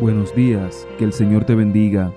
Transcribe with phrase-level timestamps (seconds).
[0.00, 2.12] Buenos días, que el Señor te bendiga.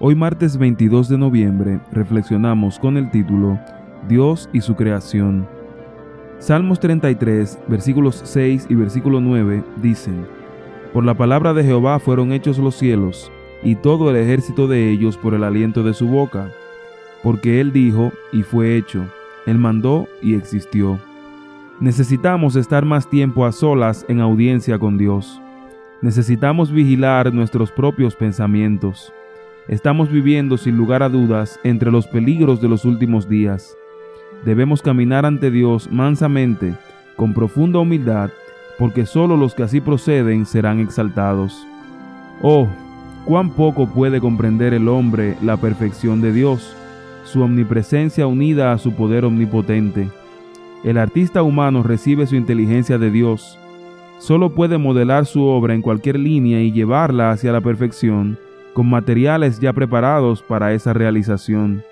[0.00, 3.58] Hoy martes 22 de noviembre reflexionamos con el título
[4.08, 5.46] Dios y su creación.
[6.38, 10.26] Salmos 33, versículos 6 y versículo 9 dicen,
[10.92, 13.30] Por la palabra de Jehová fueron hechos los cielos,
[13.62, 16.52] y todo el ejército de ellos por el aliento de su boca.
[17.22, 19.06] Porque Él dijo, y fue hecho,
[19.46, 20.98] Él mandó, y existió.
[21.80, 25.40] Necesitamos estar más tiempo a solas en audiencia con Dios.
[26.00, 29.12] Necesitamos vigilar nuestros propios pensamientos.
[29.68, 33.76] Estamos viviendo sin lugar a dudas entre los peligros de los últimos días.
[34.44, 36.74] Debemos caminar ante Dios mansamente,
[37.14, 38.30] con profunda humildad,
[38.78, 41.64] porque sólo los que así proceden serán exaltados.
[42.42, 42.66] Oh,
[43.24, 46.76] cuán poco puede comprender el hombre la perfección de Dios,
[47.32, 50.10] su omnipresencia unida a su poder omnipotente.
[50.84, 53.58] El artista humano recibe su inteligencia de Dios,
[54.18, 58.38] solo puede modelar su obra en cualquier línea y llevarla hacia la perfección
[58.74, 61.82] con materiales ya preparados para esa realización.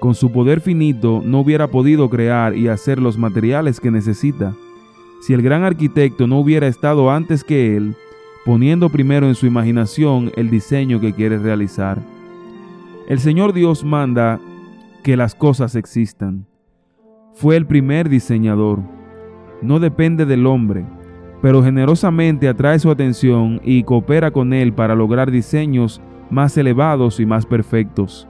[0.00, 4.54] Con su poder finito no hubiera podido crear y hacer los materiales que necesita.
[5.20, 7.96] Si el gran arquitecto no hubiera estado antes que él,
[8.44, 11.98] poniendo primero en su imaginación el diseño que quiere realizar.
[13.08, 14.38] El Señor Dios manda
[15.02, 16.46] que las cosas existan.
[17.34, 18.80] Fue el primer diseñador.
[19.62, 20.84] No depende del hombre,
[21.40, 27.26] pero generosamente atrae su atención y coopera con él para lograr diseños más elevados y
[27.26, 28.28] más perfectos.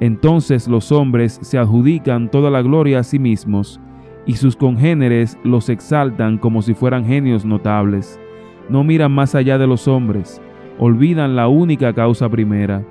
[0.00, 3.80] Entonces los hombres se adjudican toda la gloria a sí mismos,
[4.26, 8.18] y sus congéneres los exaltan como si fueran genios notables.
[8.68, 10.40] No miran más allá de los hombres,
[10.78, 12.84] olvidan la única causa primera.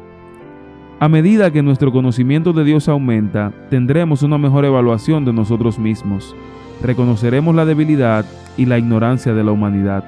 [1.00, 6.36] A medida que nuestro conocimiento de Dios aumenta, tendremos una mejor evaluación de nosotros mismos
[6.84, 8.26] reconoceremos la debilidad
[8.58, 10.04] y la ignorancia de la humanidad.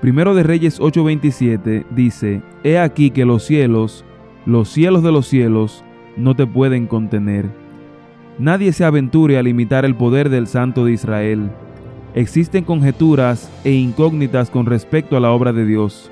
[0.00, 4.04] Primero de Reyes 8:27 dice, He aquí que los cielos,
[4.46, 5.84] los cielos de los cielos,
[6.16, 7.46] no te pueden contener.
[8.38, 11.50] Nadie se aventure a limitar el poder del Santo de Israel.
[12.14, 16.10] Existen conjeturas e incógnitas con respecto a la obra de Dios.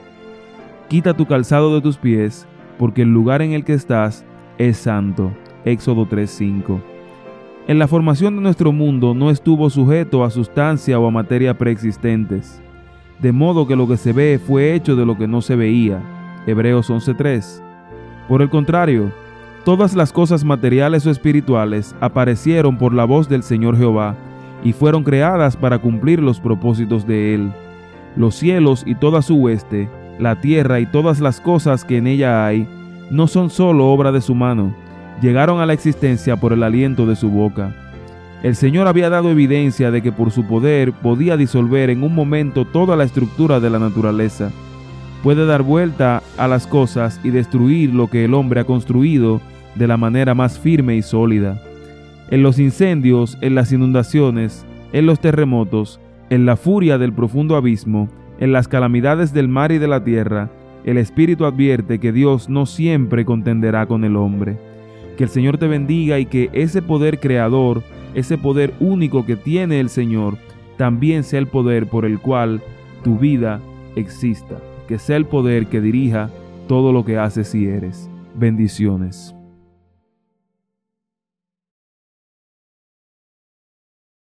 [0.88, 2.46] Quita tu calzado de tus pies,
[2.78, 4.24] porque el lugar en el que estás
[4.58, 5.32] es santo.
[5.64, 6.80] Éxodo 3:5
[7.68, 12.62] en la formación de nuestro mundo no estuvo sujeto a sustancia o a materia preexistentes,
[13.18, 16.00] de modo que lo que se ve fue hecho de lo que no se veía.
[16.46, 17.60] Hebreos 11:3.
[18.28, 19.10] Por el contrario,
[19.64, 24.14] todas las cosas materiales o espirituales aparecieron por la voz del Señor Jehová
[24.62, 27.52] y fueron creadas para cumplir los propósitos de Él.
[28.14, 32.46] Los cielos y toda su hueste, la tierra y todas las cosas que en ella
[32.46, 32.66] hay,
[33.10, 34.74] no son sólo obra de su mano,
[35.20, 37.74] llegaron a la existencia por el aliento de su boca.
[38.42, 42.64] El Señor había dado evidencia de que por su poder podía disolver en un momento
[42.64, 44.50] toda la estructura de la naturaleza.
[45.22, 49.40] Puede dar vuelta a las cosas y destruir lo que el hombre ha construido
[49.74, 51.60] de la manera más firme y sólida.
[52.30, 56.00] En los incendios, en las inundaciones, en los terremotos,
[56.30, 58.08] en la furia del profundo abismo,
[58.38, 60.50] en las calamidades del mar y de la tierra,
[60.84, 64.56] el Espíritu advierte que Dios no siempre contenderá con el hombre.
[65.16, 67.82] Que el Señor te bendiga y que ese poder creador,
[68.14, 70.36] ese poder único que tiene el Señor,
[70.76, 72.62] también sea el poder por el cual
[73.02, 73.60] tu vida
[73.96, 74.60] exista.
[74.86, 76.30] Que sea el poder que dirija
[76.68, 78.08] todo lo que haces y eres.
[78.34, 79.34] Bendiciones.